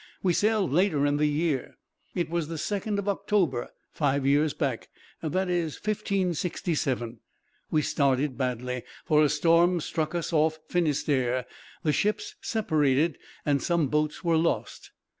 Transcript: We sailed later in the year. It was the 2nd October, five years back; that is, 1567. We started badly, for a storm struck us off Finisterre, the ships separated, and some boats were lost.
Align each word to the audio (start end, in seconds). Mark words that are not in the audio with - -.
We 0.23 0.33
sailed 0.33 0.71
later 0.73 1.05
in 1.05 1.17
the 1.17 1.27
year. 1.27 1.77
It 2.15 2.27
was 2.27 2.47
the 2.47 2.55
2nd 2.55 3.07
October, 3.07 3.69
five 3.91 4.25
years 4.25 4.55
back; 4.55 4.89
that 5.21 5.47
is, 5.47 5.75
1567. 5.75 7.19
We 7.69 7.83
started 7.83 8.35
badly, 8.35 8.81
for 9.05 9.21
a 9.23 9.29
storm 9.29 9.79
struck 9.79 10.15
us 10.15 10.33
off 10.33 10.57
Finisterre, 10.67 11.45
the 11.83 11.93
ships 11.93 12.33
separated, 12.41 13.19
and 13.45 13.61
some 13.61 13.89
boats 13.89 14.23
were 14.23 14.37
lost. 14.37 14.89